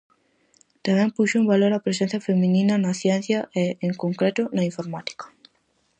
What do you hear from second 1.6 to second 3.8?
a presenza feminina na ciencia e,